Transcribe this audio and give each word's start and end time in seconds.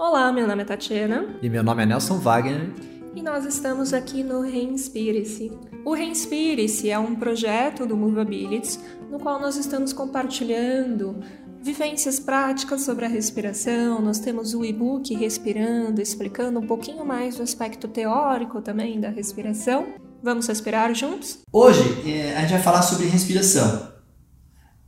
Olá, 0.00 0.30
meu 0.30 0.46
nome 0.46 0.62
é 0.62 0.64
Tatiana. 0.64 1.26
E 1.42 1.50
meu 1.50 1.64
nome 1.64 1.82
é 1.82 1.86
Nelson 1.86 2.18
Wagner. 2.18 2.72
E 3.16 3.20
nós 3.20 3.44
estamos 3.44 3.92
aqui 3.92 4.22
no 4.22 4.42
Reinspire-se. 4.42 5.50
O 5.84 5.92
Reinspire-se 5.92 6.88
é 6.88 6.96
um 6.96 7.16
projeto 7.16 7.84
do 7.84 7.96
Movabilities 7.96 8.78
no 9.10 9.18
qual 9.18 9.40
nós 9.40 9.56
estamos 9.56 9.92
compartilhando 9.92 11.18
vivências 11.60 12.20
práticas 12.20 12.82
sobre 12.82 13.06
a 13.06 13.08
respiração. 13.08 14.00
Nós 14.00 14.20
temos 14.20 14.54
o 14.54 14.64
e-book 14.64 15.12
Respirando, 15.16 16.00
explicando 16.00 16.60
um 16.60 16.66
pouquinho 16.68 17.04
mais 17.04 17.36
do 17.36 17.42
aspecto 17.42 17.88
teórico 17.88 18.62
também 18.62 19.00
da 19.00 19.08
respiração. 19.08 19.94
Vamos 20.22 20.46
respirar 20.46 20.94
juntos? 20.94 21.40
Hoje 21.52 22.08
é, 22.08 22.36
a 22.36 22.42
gente 22.42 22.52
vai 22.52 22.62
falar 22.62 22.82
sobre 22.82 23.08
respiração, 23.08 23.94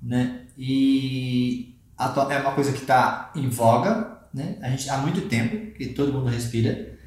né? 0.01 0.47
E 0.57 1.75
é 1.99 2.39
uma 2.39 2.53
coisa 2.53 2.71
que 2.71 2.79
está 2.79 3.33
em 3.35 3.49
voga, 3.49 4.20
né? 4.33 4.57
A 4.61 4.71
gente, 4.71 4.89
há 4.89 4.99
muito 4.99 5.23
tempo 5.23 5.75
que 5.75 5.87
todo 5.89 6.13
mundo 6.13 6.29
respira, 6.29 6.99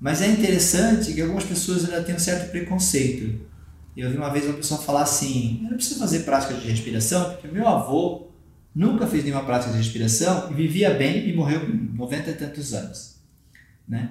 mas 0.00 0.20
é 0.20 0.26
interessante 0.26 1.12
que 1.12 1.20
algumas 1.20 1.44
pessoas 1.44 1.84
ainda 1.84 2.02
têm 2.02 2.14
um 2.14 2.18
certo 2.18 2.50
preconceito. 2.50 3.40
Eu 3.96 4.10
vi 4.10 4.16
uma 4.16 4.30
vez 4.30 4.46
uma 4.46 4.54
pessoa 4.54 4.80
falar 4.80 5.02
assim: 5.02 5.60
eu 5.64 5.70
não 5.70 5.76
preciso 5.76 6.00
fazer 6.00 6.20
prática 6.20 6.54
de 6.54 6.66
respiração 6.66 7.30
porque 7.32 7.48
meu 7.48 7.68
avô 7.68 8.28
nunca 8.74 9.06
fez 9.06 9.22
nenhuma 9.22 9.44
prática 9.44 9.70
de 9.70 9.78
respiração 9.78 10.50
e 10.50 10.54
vivia 10.54 10.94
bem 10.94 11.28
e 11.28 11.32
morreu 11.34 11.60
com 11.60 11.72
90 11.72 12.30
e 12.30 12.34
tantos 12.34 12.72
anos. 12.72 13.16
Né? 13.86 14.10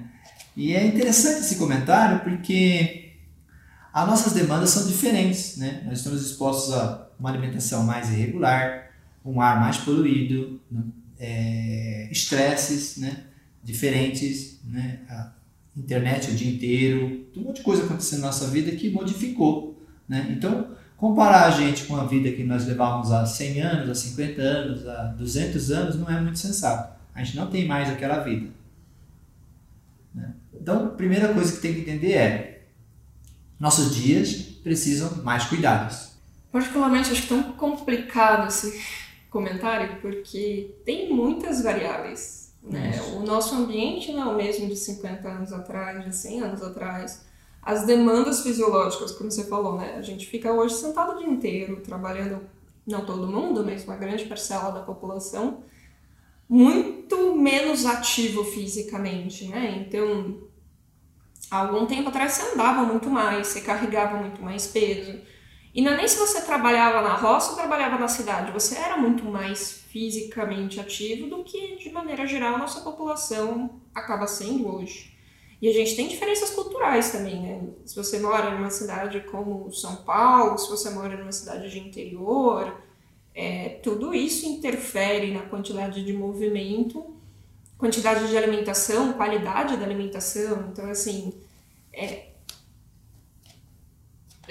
E 0.55 0.73
é 0.73 0.85
interessante 0.85 1.39
esse 1.39 1.55
comentário 1.55 2.20
porque 2.20 3.13
as 3.91 4.07
nossas 4.07 4.34
demandas 4.34 4.70
são 4.70 4.87
diferentes. 4.87 5.57
Né? 5.57 5.81
Nós 5.85 5.98
estamos 5.98 6.21
expostos 6.21 6.73
a 6.73 7.07
uma 7.20 7.29
alimentação 7.29 7.84
mais 7.84 8.09
irregular, 8.09 8.91
um 9.25 9.41
ar 9.41 9.59
mais 9.59 9.77
poluído, 9.77 10.59
né? 10.71 10.81
É, 11.21 12.07
estresses 12.11 12.98
né? 12.98 13.26
diferentes, 13.63 14.59
né? 14.65 15.01
a 15.07 15.32
internet 15.77 16.32
o 16.32 16.35
dia 16.35 16.51
inteiro, 16.51 17.27
um 17.37 17.41
monte 17.41 17.57
de 17.57 17.62
coisa 17.62 17.84
acontecendo 17.85 18.21
na 18.21 18.27
nossa 18.27 18.48
vida 18.48 18.71
que 18.71 18.90
modificou. 18.90 19.79
Né? 20.10 20.27
Então, 20.35 20.76
comparar 20.98 21.45
a 21.45 21.51
gente 21.51 21.85
com 21.85 21.95
a 21.95 22.05
vida 22.05 22.32
que 22.32 22.43
nós 22.43 22.65
levávamos 22.65 23.12
há 23.12 23.23
100 23.23 23.62
anos, 23.62 23.90
há 23.90 23.95
50 23.95 24.41
anos, 24.41 24.87
há 24.87 25.04
200 25.18 25.71
anos, 25.71 25.95
não 25.95 26.10
é 26.10 26.20
muito 26.20 26.40
sensato. 26.40 26.99
A 27.13 27.23
gente 27.23 27.38
não 27.38 27.48
tem 27.48 27.67
mais 27.67 27.88
aquela 27.88 28.23
vida. 28.23 28.49
Né? 30.13 30.34
Então, 30.60 30.88
a 30.88 30.90
primeira 30.90 31.32
coisa 31.34 31.54
que 31.54 31.62
tem 31.62 31.76
que 31.76 31.82
entender 31.82 32.13
é: 32.13 32.63
nossos 33.60 33.95
dias 33.95 34.34
precisam 34.63 35.23
mais 35.23 35.45
cuidados. 35.45 36.12
Particularmente, 36.51 37.12
acho 37.12 37.27
tão 37.27 37.43
complicado 37.54 38.48
esse 38.48 38.82
comentário 39.32 39.99
porque 40.01 40.76
tem 40.85 41.12
muitas 41.12 41.63
variáveis. 41.63 42.54
Né? 42.62 42.91
O 43.15 43.21
nosso 43.21 43.55
ambiente 43.55 44.12
não 44.12 44.29
é 44.29 44.34
o 44.34 44.38
mesmo 44.38 44.68
de 44.68 44.76
50 44.76 45.27
anos 45.27 45.51
atrás, 45.51 46.05
de 46.05 46.15
100 46.15 46.41
anos 46.41 46.62
atrás. 46.62 47.26
As 47.63 47.85
demandas 47.85 48.43
fisiológicas, 48.43 49.13
como 49.13 49.32
você 49.32 49.46
falou, 49.46 49.77
né? 49.77 49.96
A 49.98 50.01
gente 50.01 50.27
fica 50.27 50.51
hoje 50.51 50.76
sentado 50.76 51.13
o 51.13 51.18
dia 51.18 51.27
inteiro, 51.27 51.82
trabalhando, 51.82 52.41
não 52.85 53.05
todo 53.05 53.27
mundo, 53.27 53.63
mas 53.63 53.84
uma 53.85 53.96
grande 53.96 54.26
parcela 54.26 54.71
da 54.71 54.82
população, 54.82 55.63
muito 56.49 57.35
menos 57.35 57.85
ativo 57.85 58.43
fisicamente, 58.43 59.48
né? 59.48 59.85
Então, 59.88 60.41
há 61.49 61.60
algum 61.60 61.85
tempo 61.85 62.10
atrás 62.10 62.34
você 62.34 62.54
andava 62.54 62.84
muito 62.84 63.10
mais, 63.10 63.48
você 63.48 63.62
carregava 63.62 64.18
muito 64.18 64.41
mais 64.41 64.68
peso. 64.68 65.19
E 65.73 65.81
não 65.81 65.94
é 65.94 65.97
nem 65.97 66.07
se 66.07 66.17
você 66.17 66.41
trabalhava 66.41 67.01
na 67.01 67.16
roça 67.16 67.51
ou 67.51 67.55
trabalhava 67.55 67.97
na 67.97 68.07
cidade, 68.07 68.51
você 68.51 68.77
era 68.77 68.97
muito 68.97 69.23
mais 69.23 69.83
fisicamente 69.89 70.79
ativo 70.79 71.27
do 71.27 71.44
que, 71.44 71.77
de 71.77 71.89
maneira 71.91 72.25
geral, 72.25 72.55
a 72.55 72.57
nossa 72.57 72.81
população 72.81 73.81
acaba 73.95 74.27
sendo 74.27 74.67
hoje. 74.67 75.17
E 75.61 75.69
a 75.69 75.73
gente 75.73 75.95
tem 75.95 76.07
diferenças 76.07 76.49
culturais 76.49 77.11
também, 77.11 77.39
né? 77.39 77.61
Se 77.85 77.95
você 77.95 78.19
mora 78.19 78.49
numa 78.49 78.71
cidade 78.71 79.21
como 79.31 79.71
São 79.71 79.97
Paulo, 79.97 80.57
se 80.57 80.69
você 80.69 80.89
mora 80.89 81.15
numa 81.15 81.31
cidade 81.31 81.69
de 81.69 81.79
interior, 81.79 82.81
é, 83.33 83.79
tudo 83.83 84.13
isso 84.13 84.47
interfere 84.47 85.31
na 85.31 85.41
quantidade 85.41 86.03
de 86.03 86.13
movimento, 86.13 87.15
quantidade 87.77 88.27
de 88.27 88.35
alimentação, 88.35 89.13
qualidade 89.13 89.77
da 89.77 89.85
alimentação. 89.85 90.69
Então, 90.71 90.89
assim, 90.89 91.31
é, 91.93 92.30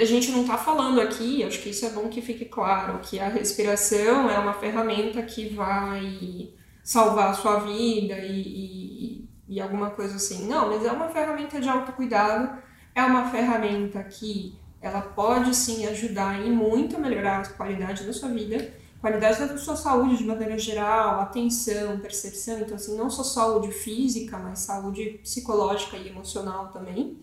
a 0.00 0.04
gente 0.06 0.30
não 0.30 0.42
está 0.42 0.56
falando 0.56 0.98
aqui, 0.98 1.44
acho 1.44 1.60
que 1.60 1.68
isso 1.68 1.84
é 1.84 1.90
bom 1.90 2.08
que 2.08 2.22
fique 2.22 2.46
claro, 2.46 3.00
que 3.00 3.20
a 3.20 3.28
respiração 3.28 4.30
é 4.30 4.38
uma 4.38 4.54
ferramenta 4.54 5.22
que 5.22 5.54
vai 5.54 6.54
salvar 6.82 7.30
a 7.30 7.34
sua 7.34 7.58
vida 7.60 8.18
e, 8.18 8.40
e, 8.40 9.28
e 9.46 9.60
alguma 9.60 9.90
coisa 9.90 10.16
assim. 10.16 10.48
Não, 10.48 10.68
mas 10.68 10.86
é 10.86 10.90
uma 10.90 11.08
ferramenta 11.08 11.60
de 11.60 11.68
autocuidado, 11.68 12.58
é 12.94 13.02
uma 13.02 13.28
ferramenta 13.28 14.02
que 14.04 14.58
ela 14.80 15.02
pode 15.02 15.54
sim 15.54 15.86
ajudar 15.86 16.40
em 16.40 16.50
muito 16.50 16.96
a 16.96 16.98
melhorar 16.98 17.40
a 17.40 17.48
qualidade 17.50 18.04
da 18.04 18.12
sua 18.14 18.30
vida, 18.30 18.72
qualidade 19.02 19.38
da 19.38 19.58
sua 19.58 19.76
saúde 19.76 20.16
de 20.16 20.24
maneira 20.24 20.58
geral, 20.58 21.20
atenção, 21.20 22.00
percepção, 22.00 22.60
então 22.60 22.76
assim, 22.76 22.96
não 22.96 23.10
só 23.10 23.22
saúde 23.22 23.70
física, 23.70 24.38
mas 24.38 24.60
saúde 24.60 25.20
psicológica 25.22 25.98
e 25.98 26.08
emocional 26.08 26.68
também. 26.68 27.18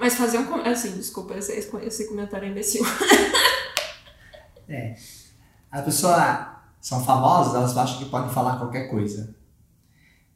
Mas 0.00 0.14
fazer 0.14 0.38
um. 0.38 0.54
Assim, 0.64 0.92
desculpa, 0.92 1.34
esse, 1.34 1.52
esse 1.52 2.08
comentário 2.08 2.46
é 2.46 2.50
imbecil. 2.50 2.82
é. 4.66 4.94
As 5.70 5.84
pessoas 5.84 6.46
são 6.80 7.04
famosas, 7.04 7.54
elas 7.54 7.76
acham 7.76 7.98
que 7.98 8.06
podem 8.06 8.32
falar 8.32 8.56
qualquer 8.56 8.88
coisa. 8.88 9.36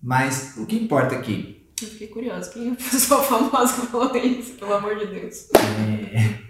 Mas 0.02 0.58
o 0.58 0.66
que 0.66 0.76
importa 0.76 1.16
aqui? 1.16 1.66
Eu 1.80 1.88
fiquei 1.88 2.08
curiosa. 2.08 2.50
Quem 2.50 2.68
é 2.68 2.72
a 2.72 2.76
pessoa 2.76 3.22
famosa 3.24 3.80
que 3.80 3.86
falou 3.86 4.14
isso, 4.14 4.52
pelo 4.52 4.74
amor 4.74 4.96
de 4.98 5.06
Deus? 5.06 5.48
É. 5.54 6.44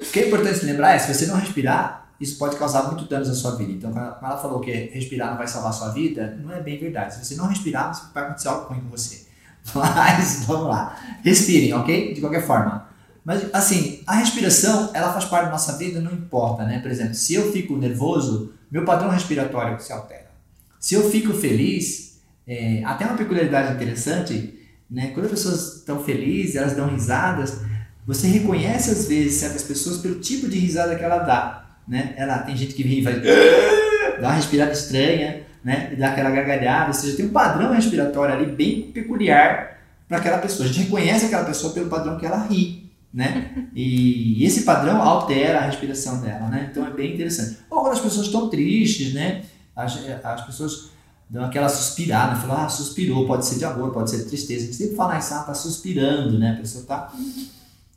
O 0.00 0.06
que 0.06 0.20
é 0.20 0.28
importante 0.28 0.64
lembrar 0.64 0.94
é: 0.94 0.98
se 1.00 1.12
você 1.12 1.26
não 1.26 1.36
respirar, 1.36 2.14
isso 2.20 2.38
pode 2.38 2.56
causar 2.56 2.84
muito 2.84 3.04
danos 3.06 3.28
à 3.28 3.34
sua 3.34 3.56
vida. 3.56 3.72
Então, 3.72 3.90
quando 3.92 4.16
ela 4.22 4.38
falou 4.38 4.60
que 4.60 4.70
respirar 4.70 5.30
não 5.30 5.38
vai 5.38 5.48
salvar 5.48 5.70
a 5.70 5.74
sua 5.74 5.88
vida, 5.88 6.38
não 6.40 6.54
é 6.54 6.62
bem 6.62 6.78
verdade. 6.78 7.14
Se 7.14 7.24
você 7.24 7.34
não 7.34 7.48
respirar, 7.48 7.92
vai 8.14 8.22
acontecer 8.22 8.46
algo 8.46 8.68
ruim 8.68 8.80
com 8.80 8.90
você. 8.90 9.27
Mas, 9.74 10.44
vamos 10.46 10.68
lá. 10.68 10.96
Respirem, 11.22 11.72
ok? 11.74 12.14
De 12.14 12.20
qualquer 12.20 12.46
forma. 12.46 12.88
Mas, 13.24 13.44
assim, 13.52 14.00
a 14.06 14.14
respiração, 14.14 14.90
ela 14.94 15.12
faz 15.12 15.26
parte 15.26 15.46
da 15.46 15.50
nossa 15.50 15.76
vida, 15.76 16.00
não 16.00 16.12
importa, 16.12 16.64
né? 16.64 16.78
Por 16.78 16.90
exemplo, 16.90 17.14
se 17.14 17.34
eu 17.34 17.52
fico 17.52 17.76
nervoso, 17.76 18.52
meu 18.70 18.84
padrão 18.84 19.10
respiratório 19.10 19.80
se 19.80 19.92
altera. 19.92 20.28
Se 20.80 20.94
eu 20.94 21.10
fico 21.10 21.34
feliz, 21.34 22.20
é, 22.46 22.82
até 22.84 23.04
uma 23.04 23.16
peculiaridade 23.16 23.74
interessante, 23.74 24.58
né? 24.90 25.08
Quando 25.08 25.26
as 25.26 25.32
pessoas 25.32 25.76
estão 25.76 26.02
felizes, 26.02 26.56
elas 26.56 26.74
dão 26.74 26.88
risadas, 26.88 27.60
você 28.06 28.26
reconhece 28.28 28.90
às 28.90 29.06
vezes 29.06 29.34
certas 29.34 29.62
pessoas 29.62 29.98
pelo 29.98 30.20
tipo 30.20 30.48
de 30.48 30.58
risada 30.58 30.96
que 30.96 31.04
ela 31.04 31.18
dá, 31.18 31.76
né? 31.86 32.14
Ela 32.16 32.38
tem 32.38 32.56
gente 32.56 32.72
que 32.72 32.82
vem 32.82 33.00
e 33.00 33.02
vai 33.02 33.20
dá 34.18 34.28
uma 34.28 34.32
respirada 34.32 34.72
estranha, 34.72 35.42
né? 35.68 35.90
E 35.92 35.96
dá 35.96 36.08
aquela 36.08 36.30
gargalhada, 36.30 36.88
ou 36.88 36.94
seja, 36.94 37.14
tem 37.14 37.26
um 37.26 37.30
padrão 37.30 37.74
respiratório 37.74 38.34
ali 38.34 38.46
bem 38.46 38.90
peculiar 38.90 39.78
para 40.08 40.16
aquela 40.16 40.38
pessoa. 40.38 40.66
A 40.66 40.72
gente 40.72 40.84
reconhece 40.84 41.26
aquela 41.26 41.44
pessoa 41.44 41.74
pelo 41.74 41.90
padrão 41.90 42.16
que 42.16 42.24
ela 42.24 42.46
ri, 42.46 42.90
né? 43.12 43.68
E 43.74 44.42
esse 44.46 44.62
padrão 44.62 45.02
altera 45.02 45.58
a 45.58 45.66
respiração 45.66 46.22
dela, 46.22 46.48
né? 46.48 46.68
Então 46.70 46.86
é 46.86 46.90
bem 46.90 47.12
interessante. 47.12 47.58
Ou 47.68 47.82
quando 47.82 47.92
as 47.92 48.00
pessoas 48.00 48.24
estão 48.24 48.48
tristes, 48.48 49.12
né? 49.12 49.42
As, 49.76 49.98
as 50.24 50.46
pessoas 50.46 50.88
dão 51.28 51.44
aquela 51.44 51.68
suspirada, 51.68 52.36
falam, 52.36 52.64
ah, 52.64 52.68
suspirou, 52.70 53.26
pode 53.26 53.44
ser 53.44 53.58
de 53.58 53.66
amor, 53.66 53.92
pode 53.92 54.08
ser 54.08 54.20
de 54.20 54.24
tristeza. 54.24 54.64
Gente 54.64 54.76
sempre 54.76 54.96
fala 54.96 55.18
isso, 55.18 55.34
ah, 55.34 55.42
tá 55.42 55.52
suspirando, 55.52 56.38
né? 56.38 56.52
A 56.52 56.56
pessoa 56.56 56.86
tá 56.86 57.12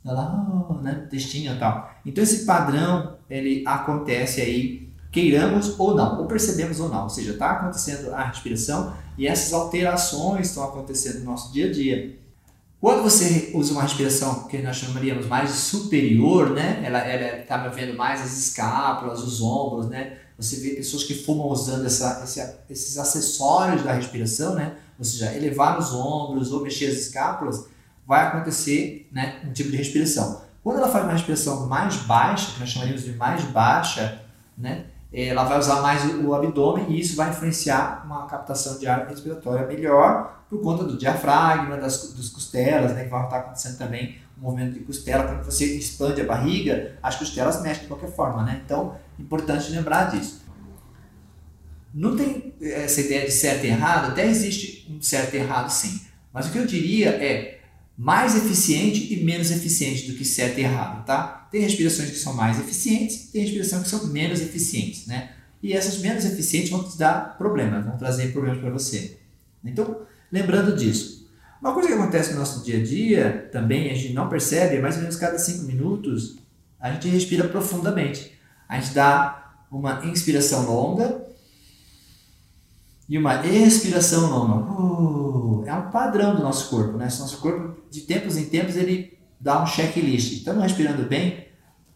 lá, 0.04 0.66
oh, 0.68 0.74
né, 0.74 1.06
textinho 1.08 1.54
e 1.54 1.58
tal. 1.58 1.90
Então 2.04 2.22
esse 2.22 2.44
padrão, 2.44 3.16
ele 3.30 3.64
acontece 3.66 4.42
aí 4.42 4.91
queiramos 5.12 5.78
ou 5.78 5.94
não, 5.94 6.20
ou 6.20 6.26
percebemos 6.26 6.80
ou 6.80 6.88
não. 6.88 7.04
Ou 7.04 7.08
seja, 7.10 7.32
está 7.32 7.52
acontecendo 7.52 8.12
a 8.12 8.24
respiração 8.24 8.94
e 9.16 9.26
essas 9.26 9.52
alterações 9.52 10.48
estão 10.48 10.64
acontecendo 10.64 11.20
no 11.20 11.26
nosso 11.26 11.52
dia 11.52 11.68
a 11.68 11.72
dia. 11.72 12.18
Quando 12.80 13.02
você 13.02 13.52
usa 13.54 13.74
uma 13.74 13.82
respiração 13.82 14.48
que 14.48 14.58
nós 14.58 14.76
chamaríamos 14.76 15.26
mais 15.26 15.50
superior, 15.50 16.50
né? 16.50 16.82
Ela 16.84 17.38
está 17.40 17.56
movendo 17.58 17.96
mais 17.96 18.20
as 18.22 18.36
escápulas, 18.36 19.22
os 19.22 19.40
ombros, 19.40 19.88
né? 19.88 20.18
Você 20.36 20.56
vê 20.56 20.70
pessoas 20.70 21.04
que 21.04 21.14
fumam 21.14 21.46
usando 21.46 21.86
essa, 21.86 22.22
esse, 22.24 22.44
esses 22.68 22.98
acessórios 22.98 23.84
da 23.84 23.92
respiração, 23.92 24.56
né? 24.56 24.74
Ou 24.98 25.04
seja, 25.04 25.32
elevar 25.32 25.78
os 25.78 25.92
ombros 25.92 26.50
ou 26.50 26.62
mexer 26.62 26.86
as 26.86 26.94
escápulas, 26.94 27.66
vai 28.04 28.26
acontecer 28.26 29.08
né, 29.12 29.40
um 29.44 29.52
tipo 29.52 29.70
de 29.70 29.76
respiração. 29.76 30.42
Quando 30.64 30.78
ela 30.78 30.88
faz 30.88 31.04
uma 31.04 31.12
respiração 31.12 31.68
mais 31.68 31.96
baixa, 31.98 32.52
que 32.52 32.60
nós 32.60 32.68
chamaríamos 32.68 33.04
de 33.04 33.12
mais 33.12 33.44
baixa, 33.44 34.22
né? 34.56 34.86
Ela 35.12 35.44
vai 35.44 35.58
usar 35.58 35.82
mais 35.82 36.02
o 36.24 36.34
abdômen 36.34 36.86
e 36.88 36.98
isso 36.98 37.14
vai 37.14 37.30
influenciar 37.30 38.02
uma 38.06 38.26
captação 38.26 38.78
de 38.78 38.86
ar 38.86 39.06
respiratória 39.06 39.66
melhor 39.66 40.42
por 40.48 40.62
conta 40.62 40.84
do 40.84 40.96
diafragma, 40.96 41.76
das, 41.76 42.14
das 42.14 42.30
costelas, 42.30 42.94
né, 42.94 43.04
que 43.04 43.10
vai 43.10 43.24
estar 43.24 43.38
acontecendo 43.38 43.76
também 43.76 44.18
o 44.38 44.42
movimento 44.42 44.72
de 44.74 44.80
costela. 44.80 45.24
Quando 45.24 45.44
você 45.44 45.66
expande 45.76 46.20
a 46.22 46.24
barriga, 46.24 46.96
as 47.02 47.16
costelas 47.16 47.60
mexem 47.62 47.82
de 47.82 47.88
qualquer 47.88 48.10
forma, 48.10 48.42
né? 48.42 48.62
Então, 48.64 48.96
importante 49.18 49.70
lembrar 49.70 50.10
disso. 50.10 50.42
Não 51.92 52.16
tem 52.16 52.54
essa 52.60 53.02
ideia 53.02 53.26
de 53.26 53.32
certo 53.32 53.64
e 53.64 53.68
errado, 53.68 54.10
até 54.10 54.26
existe 54.26 54.90
um 54.90 55.00
certo 55.00 55.34
e 55.34 55.38
errado 55.38 55.68
sim. 55.68 56.00
Mas 56.32 56.46
o 56.46 56.52
que 56.52 56.58
eu 56.58 56.66
diria 56.66 57.10
é 57.10 57.61
mais 57.96 58.34
eficiente 58.36 59.12
e 59.12 59.24
menos 59.24 59.50
eficiente 59.50 60.10
do 60.10 60.16
que 60.16 60.24
certo 60.24 60.58
e 60.58 60.62
errado, 60.62 61.04
tá? 61.04 61.48
Tem 61.50 61.60
respirações 61.60 62.10
que 62.10 62.16
são 62.16 62.34
mais 62.34 62.58
eficientes, 62.58 63.30
tem 63.30 63.42
respirações 63.42 63.82
que 63.82 63.88
são 63.88 64.06
menos 64.06 64.40
eficientes, 64.40 65.06
né? 65.06 65.32
E 65.62 65.72
essas 65.72 65.98
menos 65.98 66.24
eficientes 66.24 66.70
vão 66.70 66.82
te 66.82 66.98
dar 66.98 67.36
problemas, 67.38 67.84
vão 67.84 67.96
trazer 67.96 68.32
problemas 68.32 68.60
para 68.60 68.70
você. 68.70 69.18
Então, 69.64 70.02
lembrando 70.30 70.76
disso. 70.76 71.22
Uma 71.60 71.72
coisa 71.72 71.88
que 71.88 71.94
acontece 71.94 72.32
no 72.32 72.40
nosso 72.40 72.64
dia 72.64 72.78
a 72.78 72.82
dia, 72.82 73.48
também 73.52 73.90
a 73.90 73.94
gente 73.94 74.12
não 74.12 74.28
percebe, 74.28 74.76
é 74.76 74.80
mais 74.80 74.96
ou 74.96 75.02
menos 75.02 75.14
cada 75.14 75.38
5 75.38 75.62
minutos, 75.62 76.36
a 76.80 76.90
gente 76.90 77.06
respira 77.06 77.46
profundamente. 77.46 78.32
A 78.68 78.80
gente 78.80 78.92
dá 78.92 79.54
uma 79.70 80.04
inspiração 80.04 80.66
longa 80.66 81.22
e 83.08 83.16
uma 83.16 83.46
expiração 83.46 84.28
longa. 84.28 84.72
Uh, 84.72 85.51
é 85.72 85.76
um 85.76 85.90
padrão 85.90 86.34
do 86.34 86.42
nosso 86.42 86.68
corpo, 86.68 86.98
né? 86.98 87.04
Nosso 87.04 87.38
corpo, 87.38 87.82
de 87.90 88.02
tempos 88.02 88.36
em 88.36 88.44
tempos, 88.44 88.76
ele 88.76 89.18
dá 89.40 89.62
um 89.62 89.66
checklist. 89.66 90.32
Estamos 90.32 90.62
respirando 90.62 91.04
bem? 91.04 91.48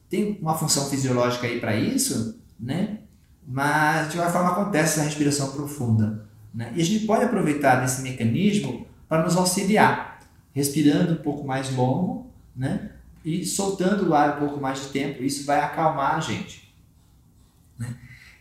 Tem 0.09 0.39
uma 0.41 0.57
função 0.57 0.89
fisiológica 0.89 1.47
aí 1.47 1.61
para 1.61 1.77
isso, 1.77 2.41
né? 2.59 3.01
Mas 3.47 4.11
de 4.11 4.19
uma 4.19 4.31
forma 4.31 4.51
acontece 4.51 4.99
essa 4.99 5.03
respiração 5.03 5.53
profunda. 5.53 6.27
Né? 6.55 6.73
E 6.75 6.81
a 6.81 6.85
gente 6.85 7.07
pode 7.07 7.25
aproveitar 7.25 7.77
desse 7.77 8.03
mecanismo 8.03 8.87
para 9.09 9.23
nos 9.23 9.37
auxiliar, 9.37 10.21
respirando 10.55 11.13
um 11.13 11.23
pouco 11.23 11.47
mais 11.47 11.71
longo, 11.75 12.31
né? 12.57 12.93
E 13.25 13.45
soltando 13.45 14.09
o 14.09 14.15
ar 14.15 14.37
um 14.37 14.47
pouco 14.47 14.61
mais 14.61 14.81
de 14.81 14.87
tempo. 14.89 15.23
Isso 15.23 15.45
vai 15.45 15.61
acalmar 15.61 16.17
a 16.17 16.21
gente. 16.21 16.73
Né? 17.79 17.95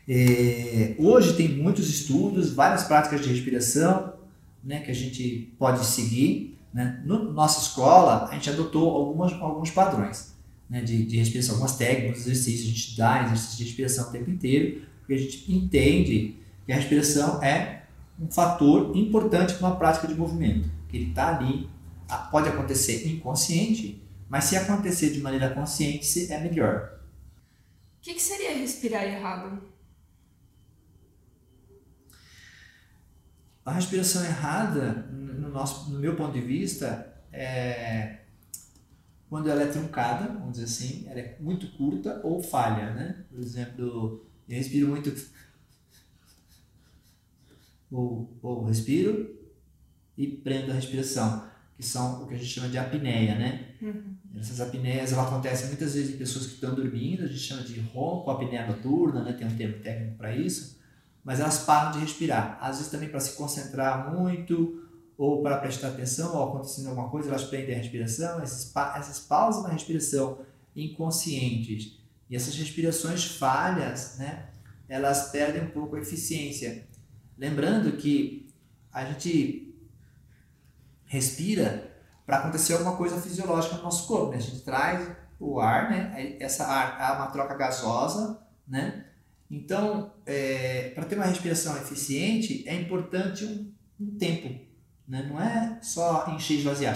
É, 0.07 0.95
hoje 0.97 1.33
tem 1.33 1.49
muitos 1.49 1.89
estudos, 1.89 2.53
várias 2.53 2.83
práticas 2.83 3.21
de 3.21 3.29
respiração 3.29 4.14
né, 4.65 4.79
que 4.79 4.91
a 4.91 4.95
gente 4.95 5.53
pode 5.57 5.85
seguir. 5.85 6.59
Né? 6.73 7.01
Na 7.05 7.17
no, 7.17 7.31
nossa 7.31 7.61
escola, 7.61 8.27
a 8.29 8.33
gente 8.33 8.49
adotou 8.49 8.89
algumas, 8.89 9.31
alguns 9.33 9.71
padrões 9.71 10.35
né, 10.69 10.81
de, 10.81 11.05
de 11.05 11.17
respiração, 11.17 11.55
algumas 11.55 11.77
técnicas, 11.77 12.21
exercícios. 12.21 12.69
A 12.69 12.73
gente 12.73 12.97
dá 12.97 13.23
exercícios 13.23 13.57
de 13.57 13.63
respiração 13.63 14.09
o 14.09 14.11
tempo 14.11 14.29
inteiro, 14.29 14.81
porque 14.99 15.13
a 15.13 15.17
gente 15.17 15.51
entende 15.53 16.37
que 16.65 16.73
a 16.73 16.75
respiração 16.75 17.41
é 17.43 17.83
um 18.19 18.27
fator 18.27 18.95
importante 18.97 19.53
para 19.53 19.67
uma 19.67 19.75
prática 19.75 20.07
de 20.07 20.15
movimento, 20.15 20.69
que 20.89 20.97
ele 20.97 21.09
está 21.09 21.37
ali, 21.37 21.69
pode 22.31 22.49
acontecer 22.49 23.07
inconsciente, 23.07 24.01
mas 24.27 24.45
se 24.45 24.55
acontecer 24.55 25.11
de 25.11 25.19
maneira 25.19 25.49
consciente, 25.49 26.31
é 26.31 26.39
melhor. 26.39 26.99
O 27.97 28.01
que, 28.01 28.13
que 28.13 28.21
seria 28.21 28.57
respirar 28.57 29.03
errado? 29.03 29.61
A 33.65 33.71
respiração 33.73 34.23
errada, 34.23 35.07
no, 35.11 35.49
nosso, 35.49 35.89
no 35.89 35.97
meu 35.97 36.15
ponto 36.15 36.33
de 36.33 36.41
vista, 36.41 37.11
é 37.33 38.19
quando 39.27 39.49
ela 39.49 39.63
é 39.63 39.65
truncada, 39.65 40.31
vamos 40.31 40.51
dizer 40.51 40.65
assim, 40.65 41.07
ela 41.09 41.19
é 41.19 41.35
muito 41.39 41.67
curta 41.75 42.21
ou 42.23 42.43
falha, 42.43 42.93
né? 42.93 43.25
Por 43.27 43.39
exemplo, 43.39 44.29
eu 44.47 44.55
respiro 44.55 44.87
muito 44.87 45.11
ou, 47.91 48.37
ou 48.43 48.65
respiro 48.65 49.35
e 50.15 50.27
prendo 50.27 50.71
a 50.71 50.75
respiração, 50.75 51.49
que 51.75 51.83
são 51.83 52.21
o 52.23 52.27
que 52.27 52.35
a 52.35 52.37
gente 52.37 52.49
chama 52.49 52.69
de 52.69 52.77
apneia, 52.77 53.33
né? 53.33 53.75
Uhum. 53.81 54.15
Essas 54.39 54.61
apneias 54.61 55.11
ela 55.11 55.27
acontecem 55.27 55.69
muitas 55.69 55.95
vezes 55.95 56.13
em 56.13 56.17
pessoas 56.19 56.45
que 56.45 56.53
estão 56.53 56.75
dormindo, 56.75 57.23
a 57.23 57.27
gente 57.27 57.39
chama 57.39 57.63
de 57.63 57.79
ronco, 57.79 58.29
apneia 58.29 58.67
noturna, 58.67 59.23
né? 59.23 59.33
Tem 59.33 59.47
um 59.47 59.57
termo 59.57 59.81
técnico 59.81 60.17
para 60.17 60.35
isso 60.35 60.75
mas 61.25 61.39
elas 61.39 61.57
param 61.63 61.91
de 61.91 61.99
respirar. 61.99 62.59
Às 62.61 62.77
vezes 62.77 62.91
também 62.91 63.09
para 63.09 63.19
se 63.19 63.35
concentrar 63.35 64.13
muito 64.13 64.87
ou 65.17 65.41
para 65.41 65.57
prestar 65.57 65.87
atenção 65.87 66.35
ou 66.35 66.49
acontecendo 66.49 66.89
alguma 66.89 67.09
coisa, 67.09 67.29
elas 67.29 67.43
prendem 67.45 67.73
a 67.73 67.77
respiração, 67.79 68.39
essas, 68.41 68.65
pa 68.65 68.95
essas 68.97 69.19
pausas 69.19 69.63
na 69.63 69.69
respiração 69.69 70.37
inconscientes 70.75 71.97
e 72.29 72.35
essas 72.35 72.55
respirações 72.55 73.25
falhas, 73.25 74.17
né, 74.17 74.49
elas 74.87 75.31
perdem 75.31 75.63
um 75.63 75.71
pouco 75.71 75.95
a 75.95 75.99
eficiência. 75.99 76.85
Lembrando 77.37 77.97
que 77.97 78.53
a 78.91 79.05
gente 79.05 79.75
respira 81.05 81.91
para 82.25 82.37
acontecer 82.37 82.73
alguma 82.73 82.95
coisa 82.97 83.19
fisiológica 83.19 83.77
no 83.77 83.83
nosso 83.83 84.07
corpo, 84.07 84.31
né? 84.31 84.37
A 84.37 84.41
gente 84.41 84.61
traz 84.61 85.11
o 85.39 85.59
ar, 85.59 85.89
né? 85.89 86.37
Essa 86.39 86.65
ar 86.65 86.99
é 86.99 87.17
uma 87.17 87.27
troca 87.27 87.55
gasosa, 87.55 88.39
né? 88.67 89.05
Então, 89.49 90.11
é, 90.25 90.91
para 90.95 91.05
ter 91.05 91.15
uma 91.15 91.25
respiração 91.25 91.77
eficiente, 91.77 92.67
é 92.67 92.75
importante 92.75 93.45
um, 93.45 93.71
um 93.99 94.17
tempo. 94.17 94.59
Né? 95.07 95.23
Não 95.29 95.39
é 95.41 95.79
só 95.81 96.25
encher 96.35 96.55
e 96.55 96.59
esvaziar. 96.59 96.95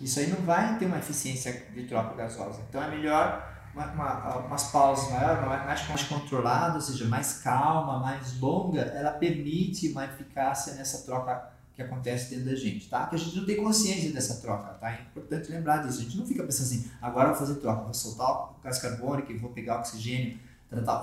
Isso 0.00 0.18
aí 0.18 0.28
não 0.28 0.40
vai 0.42 0.78
ter 0.78 0.86
uma 0.86 0.98
eficiência 0.98 1.66
de 1.74 1.84
troca 1.84 2.14
gasosa. 2.14 2.62
Então, 2.68 2.82
é 2.82 2.90
melhor 2.90 3.50
uma, 3.74 3.86
uma, 3.92 4.36
umas 4.38 4.64
pausas 4.70 5.10
maiores, 5.10 5.46
mais, 5.46 5.88
mais 5.88 6.02
controladas, 6.04 6.88
ou 6.88 6.92
seja, 6.92 7.04
mais 7.06 7.38
calma, 7.42 7.98
mais 7.98 8.38
longa, 8.40 8.80
ela 8.80 9.12
permite 9.12 9.88
uma 9.88 10.04
eficácia 10.06 10.74
nessa 10.74 11.04
troca 11.04 11.50
que 11.74 11.82
acontece 11.82 12.30
dentro 12.30 12.50
da 12.50 12.56
gente, 12.56 12.88
tá? 12.88 13.06
Que 13.06 13.14
a 13.14 13.18
gente 13.18 13.36
não 13.36 13.46
tem 13.46 13.56
consciência 13.56 14.12
dessa 14.12 14.40
troca, 14.40 14.74
tá? 14.74 14.90
É 14.90 15.02
importante 15.02 15.50
lembrar 15.50 15.78
disso. 15.78 16.00
A 16.00 16.02
gente 16.02 16.18
não 16.18 16.26
fica 16.26 16.42
pensando 16.42 16.66
assim, 16.66 16.90
agora 17.00 17.28
vou 17.28 17.36
fazer 17.38 17.54
troca, 17.56 17.84
vou 17.84 17.94
soltar 17.94 18.28
o 18.30 18.54
gás 18.62 18.78
carbônico, 18.78 19.36
vou 19.38 19.50
pegar 19.50 19.78
oxigênio, 19.78 20.38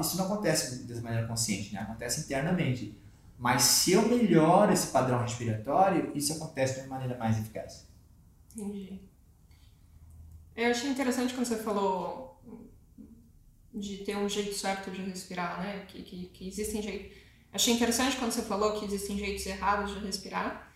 isso 0.02 0.18
não 0.18 0.26
acontece 0.26 0.86
de 0.86 1.02
maneira 1.02 1.28
consciente, 1.28 1.74
né? 1.74 1.82
acontece 1.82 2.22
internamente. 2.22 2.98
Mas 3.38 3.64
se 3.64 3.92
eu 3.92 4.08
melhoro 4.08 4.72
esse 4.72 4.88
padrão 4.88 5.22
respiratório, 5.22 6.12
isso 6.16 6.34
acontece 6.34 6.76
de 6.76 6.88
uma 6.88 6.98
maneira 6.98 7.18
mais 7.18 7.38
eficaz. 7.38 7.88
Entendi. 8.56 9.00
Eu 10.56 10.72
achei 10.72 10.90
interessante 10.90 11.34
quando 11.34 11.46
você 11.46 11.58
falou 11.58 12.42
de 13.72 13.98
ter 13.98 14.18
um 14.18 14.28
jeito 14.28 14.56
certo 14.56 14.90
de 14.90 15.04
respirar, 15.04 15.62
né? 15.62 15.86
Que, 15.88 16.02
que, 16.02 16.26
que 16.28 16.48
existem 16.48 16.82
jeitos. 16.82 17.16
Achei 17.54 17.74
interessante 17.74 18.18
quando 18.18 18.32
você 18.32 18.42
falou 18.42 18.80
que 18.80 18.86
existem 18.86 19.18
jeitos 19.18 19.46
errados 19.46 19.94
de 19.94 20.00
respirar. 20.00 20.74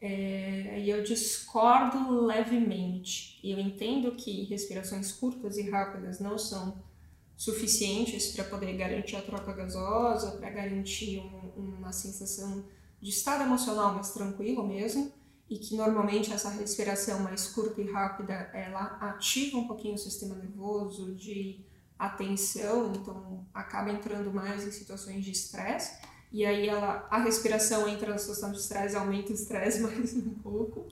É, 0.00 0.80
e 0.80 0.88
eu 0.88 1.02
discordo 1.02 2.24
levemente. 2.24 3.40
Eu 3.42 3.58
entendo 3.58 4.12
que 4.12 4.44
respirações 4.44 5.10
curtas 5.10 5.56
e 5.56 5.68
rápidas 5.68 6.20
não 6.20 6.38
são 6.38 6.80
suficientes 7.38 8.32
para 8.32 8.42
poder 8.42 8.76
garantir 8.76 9.14
a 9.14 9.22
troca 9.22 9.52
gasosa, 9.52 10.32
para 10.32 10.50
garantir 10.50 11.20
um, 11.20 11.76
uma 11.78 11.92
sensação 11.92 12.64
de 13.00 13.10
estado 13.10 13.44
emocional 13.44 13.94
mais 13.94 14.10
tranquilo 14.10 14.66
mesmo, 14.66 15.12
e 15.48 15.56
que 15.56 15.76
normalmente 15.76 16.32
essa 16.32 16.50
respiração 16.50 17.20
mais 17.20 17.46
curta 17.46 17.80
e 17.80 17.90
rápida 17.90 18.34
ela 18.52 18.98
ativa 19.00 19.56
um 19.56 19.68
pouquinho 19.68 19.94
o 19.94 19.98
sistema 19.98 20.34
nervoso 20.34 21.14
de 21.14 21.64
atenção, 21.96 22.92
então 22.92 23.46
acaba 23.54 23.90
entrando 23.92 24.32
mais 24.32 24.66
em 24.66 24.72
situações 24.72 25.24
de 25.24 25.30
estresse, 25.30 25.96
e 26.32 26.44
aí 26.44 26.68
ela, 26.68 27.06
a 27.08 27.22
respiração 27.22 27.88
entra 27.88 28.10
na 28.10 28.18
situação 28.18 28.50
de 28.50 28.58
estresse, 28.58 28.96
aumenta 28.96 29.30
o 29.30 29.34
estresse 29.34 29.80
mais 29.80 30.12
um 30.12 30.34
pouco. 30.42 30.88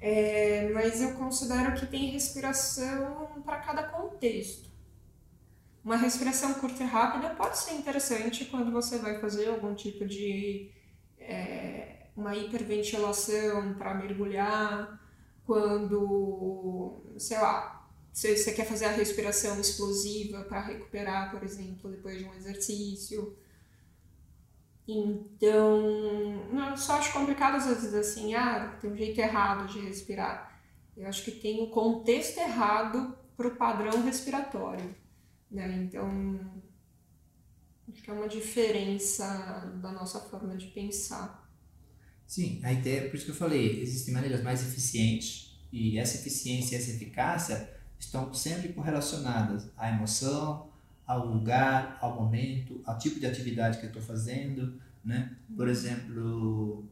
É, 0.00 0.70
mas 0.72 1.02
eu 1.02 1.12
considero 1.14 1.74
que 1.74 1.86
tem 1.86 2.12
respiração 2.12 3.42
para 3.44 3.58
cada 3.58 3.82
contexto. 3.82 4.69
Uma 5.84 5.96
respiração 5.96 6.54
curta 6.54 6.82
e 6.82 6.86
rápida 6.86 7.30
pode 7.30 7.58
ser 7.58 7.72
interessante 7.72 8.44
quando 8.44 8.70
você 8.70 8.98
vai 8.98 9.18
fazer 9.18 9.48
algum 9.48 9.74
tipo 9.74 10.06
de 10.06 10.70
é, 11.18 12.06
uma 12.14 12.36
hiperventilação 12.36 13.74
para 13.74 13.94
mergulhar, 13.94 15.00
quando, 15.46 17.00
sei 17.18 17.38
lá, 17.38 17.88
você, 18.12 18.36
você 18.36 18.52
quer 18.52 18.66
fazer 18.66 18.86
a 18.86 18.92
respiração 18.92 19.58
explosiva 19.58 20.42
para 20.44 20.60
recuperar, 20.60 21.30
por 21.30 21.42
exemplo, 21.42 21.90
depois 21.90 22.18
de 22.18 22.24
um 22.24 22.34
exercício. 22.34 23.36
Então, 24.86 26.48
não, 26.52 26.76
só 26.76 26.94
acho 26.94 27.12
complicado 27.12 27.56
às 27.56 27.66
vezes 27.66 27.94
assim, 27.94 28.34
ah, 28.34 28.76
tem 28.80 28.90
um 28.90 28.96
jeito 28.96 29.18
errado 29.20 29.66
de 29.72 29.80
respirar. 29.80 30.60
Eu 30.96 31.08
acho 31.08 31.24
que 31.24 31.30
tem 31.30 31.60
o 31.60 31.64
um 31.64 31.70
contexto 31.70 32.38
errado 32.38 33.16
para 33.36 33.48
o 33.48 33.56
padrão 33.56 34.02
respiratório. 34.02 34.94
Né? 35.50 35.82
Então, 35.82 36.40
acho 37.90 38.02
que 38.02 38.10
é 38.10 38.12
uma 38.12 38.28
diferença 38.28 39.26
da 39.82 39.92
nossa 39.92 40.20
forma 40.20 40.56
de 40.56 40.66
pensar. 40.68 41.48
Sim, 42.26 42.60
a 42.62 42.72
ideia, 42.72 43.08
por 43.08 43.16
isso 43.16 43.24
que 43.24 43.32
eu 43.32 43.36
falei, 43.36 43.82
existem 43.82 44.14
maneiras 44.14 44.42
mais 44.42 44.62
eficientes 44.62 45.58
e 45.72 45.98
essa 45.98 46.16
eficiência 46.16 46.76
e 46.76 46.78
essa 46.78 46.90
eficácia 46.90 47.70
estão 47.98 48.32
sempre 48.32 48.72
correlacionadas 48.72 49.68
à 49.76 49.90
emoção, 49.90 50.70
ao 51.04 51.26
lugar, 51.26 51.98
ao 52.00 52.14
momento, 52.14 52.80
ao 52.84 52.96
tipo 52.96 53.18
de 53.18 53.26
atividade 53.26 53.78
que 53.78 53.84
eu 53.84 53.88
estou 53.88 54.02
fazendo, 54.02 54.80
né? 55.04 55.36
Por 55.56 55.66
uhum. 55.66 55.72
exemplo, 55.72 56.88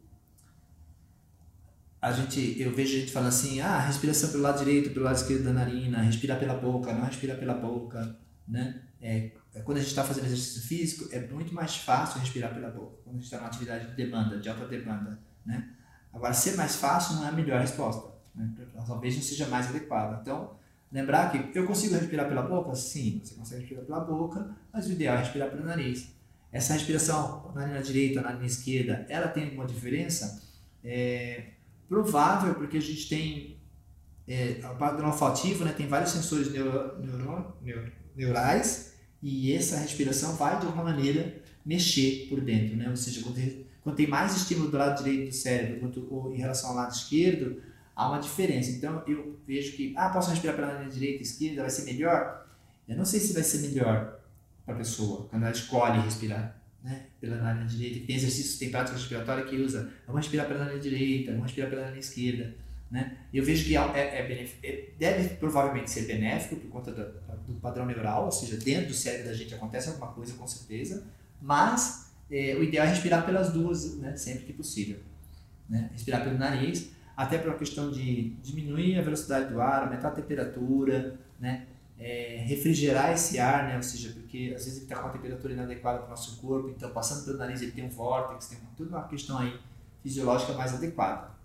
a 2.03 2.13
gente, 2.13 2.61
eu 2.61 2.75
vejo 2.75 2.99
gente 2.99 3.13
falando 3.13 3.29
assim, 3.29 3.61
ah, 3.61 3.79
respiração 3.79 4.31
pelo 4.31 4.43
lado 4.43 4.59
direito, 4.59 4.91
pelo 4.91 5.05
lado 5.05 5.17
esquerdo 5.17 5.45
da 5.45 5.53
narina, 5.53 6.03
respirar 6.03 6.39
pela 6.39 6.55
boca, 6.55 6.93
não 6.93 7.05
respirar 7.05 7.39
pela 7.39 7.55
boca, 7.55 8.17
né? 8.49 8.83
É, 9.01 9.33
quando 9.65 9.79
a 9.79 9.81
gente 9.81 9.91
está 9.91 10.03
fazendo 10.03 10.27
exercício 10.27 10.63
físico, 10.63 11.09
é 11.13 11.21
muito 11.21 11.55
mais 11.55 11.77
fácil 11.77 12.21
respirar 12.21 12.55
pela 12.55 12.71
boca. 12.71 12.97
Quando 13.05 13.17
a 13.17 13.19
gente 13.19 13.25
está 13.25 13.39
numa 13.39 13.49
atividade 13.49 13.89
de 13.89 13.95
demanda, 13.95 14.39
de 14.39 14.49
alta 14.49 14.67
demanda, 14.67 15.19
né? 15.45 15.69
Agora, 16.13 16.33
ser 16.33 16.57
mais 16.57 16.77
fácil 16.77 17.17
não 17.17 17.27
é 17.27 17.29
a 17.29 17.33
melhor 17.33 17.61
resposta. 17.61 18.11
Né? 18.35 18.51
Talvez 18.87 19.15
não 19.15 19.23
seja 19.23 19.47
mais 19.47 19.69
adequada. 19.69 20.21
Então, 20.23 20.57
lembrar 20.91 21.31
que 21.31 21.57
eu 21.59 21.67
consigo 21.67 21.95
respirar 21.95 22.29
pela 22.29 22.43
boca? 22.43 22.75
Sim, 22.75 23.21
você 23.23 23.35
consegue 23.35 23.61
respirar 23.61 23.85
pela 23.85 24.01
boca, 24.01 24.57
mas 24.73 24.87
o 24.87 24.93
ideal 24.93 25.17
é 25.17 25.19
respirar 25.19 25.51
pelo 25.51 25.65
nariz. 25.65 26.15
Essa 26.51 26.73
respiração 26.73 27.53
na 27.55 27.63
narina 27.63 27.83
direita 27.83 28.23
narina 28.23 28.47
esquerda, 28.47 29.05
ela 29.09 29.29
tem 29.29 29.45
alguma 29.45 29.67
diferença? 29.67 30.43
É 30.83 31.51
provável, 31.89 32.55
porque 32.55 32.79
a 32.79 32.83
gente 32.83 33.09
tem 33.09 33.58
é, 34.29 34.55
padrão 34.79 35.09
olfativo, 35.09 35.65
né, 35.65 35.73
tem 35.73 35.87
vários 35.87 36.11
sensores 36.11 36.53
neuro, 36.53 37.01
neuro, 37.01 37.57
neuro, 37.63 37.93
neurais 38.15 38.93
e 39.23 39.53
essa 39.53 39.79
respiração 39.79 40.37
vai 40.37 40.59
de 40.61 40.67
alguma 40.67 40.85
maneira 40.85 41.43
mexer 41.65 42.27
por 42.29 42.41
dentro, 42.41 42.77
né? 42.77 42.89
Ou 42.89 42.97
seja, 42.97 43.23
quando, 43.23 43.67
quando 43.83 43.97
tem 43.97 44.07
mais 44.07 44.37
estímulo 44.37 44.71
do 44.71 44.77
lado 44.77 45.03
direito 45.03 45.29
do 45.29 45.35
cérebro 45.35 45.81
quanto 45.81 46.33
em 46.33 46.39
relação 46.39 46.71
ao 46.71 46.77
lado 46.77 46.93
esquerdo, 46.93 47.61
há 47.97 48.09
uma 48.09 48.21
diferença. 48.21 48.71
Então 48.71 49.03
eu 49.07 49.39
vejo 49.47 49.77
que, 49.77 49.93
ah, 49.97 50.09
posso 50.11 50.31
respirar 50.31 50.55
pela 50.57 50.69
narina 50.69 50.91
direita 50.91 51.23
esquerda, 51.23 51.63
vai 51.63 51.71
ser 51.71 51.85
melhor? 51.85 52.47
Eu 52.87 52.97
não 52.97 53.05
sei 53.05 53.21
se 53.21 53.33
vai 53.33 53.43
ser 53.43 53.59
melhor 53.59 54.21
para 54.65 54.75
a 54.75 54.79
pessoa 54.79 55.27
quando 55.29 55.43
ela 55.43 55.53
escolhe 55.53 56.01
respirar. 56.01 56.57
Né, 56.81 57.07
pela 57.21 57.37
narina 57.39 57.67
direita, 57.67 58.07
tem 58.07 58.15
exercícios, 58.15 58.57
tem 58.57 58.71
prática 58.71 58.97
respiratória 58.97 59.45
que 59.45 59.57
usa, 59.57 59.93
vamos 60.07 60.21
respirar 60.21 60.47
pela 60.47 60.61
narina 60.61 60.81
direita, 60.81 61.33
vamos 61.33 61.47
respirar 61.47 61.69
pela 61.69 61.83
narina 61.83 61.99
esquerda. 61.99 62.55
Né? 62.91 63.19
Eu 63.33 63.45
vejo 63.45 63.67
que 63.67 63.77
é, 63.77 63.81
é, 63.81 64.51
é, 64.63 64.91
deve 64.99 65.35
provavelmente 65.37 65.91
ser 65.91 66.07
benéfico 66.07 66.57
por 66.57 66.71
conta 66.71 66.91
do, 66.91 67.05
do, 67.47 67.61
padrão 67.61 67.85
neural, 67.85 68.25
ou 68.25 68.33
seja, 68.33 68.57
dentro 68.57 68.89
do 68.89 68.95
cérebro 68.95 69.29
da 69.29 69.35
gente 69.35 69.55
acontece 69.55 69.91
alguma 69.91 70.09
coisa 70.13 70.33
com 70.35 70.47
certeza, 70.47 71.07
mas 71.41 72.11
é, 72.31 72.57
o 72.57 72.63
ideal 72.63 72.87
é 72.87 72.89
respirar 72.89 73.27
pelas 73.27 73.53
duas, 73.53 73.99
né, 73.99 74.17
sempre 74.17 74.45
que 74.47 74.53
possível. 74.55 75.01
Né? 75.69 75.91
Respirar 75.93 76.25
pelo 76.25 76.39
nariz, 76.39 76.91
até 77.15 77.37
por 77.37 77.49
uma 77.49 77.59
questão 77.59 77.91
de 77.91 78.31
diminuir 78.43 78.99
a 78.99 79.03
velocidade 79.03 79.53
do 79.53 79.61
ar, 79.61 79.83
aumentar 79.83 80.09
a 80.09 80.13
temperatura, 80.13 81.19
né? 81.39 81.67
É, 82.01 82.45
refrigerar 82.47 83.13
esse 83.13 83.41
ar, 83.41 83.67
né? 83.67 83.77
ou 83.77 83.83
seja, 83.83 84.13
porque 84.13 84.53
às 84.55 84.65
vezes 84.65 84.77
ele 84.77 84.85
está 84.85 84.95
com 84.95 85.09
uma 85.09 85.13
temperatura 85.13 85.53
inadequada 85.53 85.99
para 85.99 86.07
o 86.07 86.11
nosso 86.11 86.41
corpo, 86.41 86.69
então 86.69 86.91
passando 86.91 87.25
pelo 87.25 87.39
nariz 87.39 87.61
ele 87.61 87.73
tem 87.73 87.85
um 87.85 87.89
vórtex, 87.89 88.47
tem 88.47 88.59
toda 88.77 88.91
uma 88.91 89.09
questão 89.09 89.37
aí 89.37 89.59
fisiológica 90.01 90.53
mais 90.53 90.73
adequada. 90.73 91.38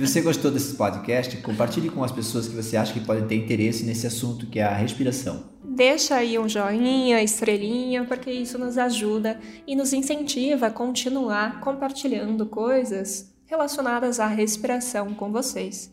Se 0.00 0.06
você 0.06 0.22
gostou 0.22 0.50
desse 0.50 0.76
podcast, 0.76 1.36
compartilhe 1.42 1.90
com 1.90 2.02
as 2.02 2.10
pessoas 2.10 2.48
que 2.48 2.56
você 2.56 2.74
acha 2.74 2.90
que 2.90 3.00
podem 3.00 3.26
ter 3.26 3.34
interesse 3.34 3.84
nesse 3.84 4.06
assunto, 4.06 4.46
que 4.46 4.58
é 4.58 4.62
a 4.62 4.72
respiração. 4.72 5.44
Deixa 5.62 6.14
aí 6.14 6.38
um 6.38 6.48
joinha, 6.48 7.22
estrelinha, 7.22 8.06
porque 8.06 8.30
isso 8.30 8.58
nos 8.58 8.78
ajuda 8.78 9.38
e 9.66 9.76
nos 9.76 9.92
incentiva 9.92 10.68
a 10.68 10.70
continuar 10.70 11.60
compartilhando 11.60 12.46
coisas 12.46 13.30
relacionadas 13.44 14.18
à 14.18 14.26
respiração 14.26 15.12
com 15.12 15.30
vocês. 15.30 15.92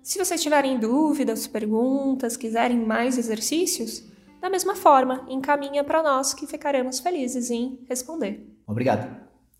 Se 0.00 0.16
vocês 0.16 0.40
tiverem 0.40 0.78
dúvidas, 0.78 1.48
perguntas, 1.48 2.36
quiserem 2.36 2.78
mais 2.78 3.18
exercícios, 3.18 4.04
da 4.40 4.48
mesma 4.48 4.76
forma, 4.76 5.26
encaminha 5.28 5.82
para 5.82 6.04
nós 6.04 6.32
que 6.32 6.46
ficaremos 6.46 7.00
felizes 7.00 7.50
em 7.50 7.80
responder. 7.88 8.46
Obrigado. 8.64 9.10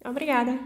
Obrigada. 0.04 0.60